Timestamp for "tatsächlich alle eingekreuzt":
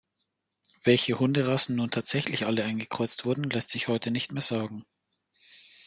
1.91-3.23